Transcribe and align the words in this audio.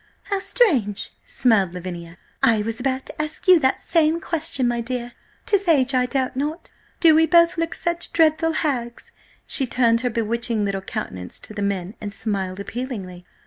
"How 0.31 0.39
strange!" 0.39 1.11
smiled 1.25 1.75
Lavinia. 1.75 2.17
"I 2.41 2.63
was 2.63 2.79
about 2.79 3.05
to 3.05 3.21
ask 3.21 3.47
you 3.47 3.59
that 3.59 3.79
same 3.79 4.19
question, 4.19 4.67
my 4.67 4.81
dear! 4.81 5.11
'Tis 5.45 5.67
age, 5.67 5.93
I 5.93 6.07
doubt 6.07 6.35
not. 6.35 6.71
Do 6.99 7.13
we 7.13 7.27
both 7.27 7.55
look 7.55 7.75
such 7.75 8.11
dreadful 8.11 8.53
hags?" 8.53 9.11
She 9.45 9.67
turned 9.67 10.01
her 10.01 10.09
bewitching 10.09 10.65
little 10.65 10.81
countenance 10.81 11.39
to 11.41 11.53
the 11.53 11.61
men, 11.61 11.93
and 12.01 12.11
smiled 12.11 12.59
appealingly. 12.59 13.25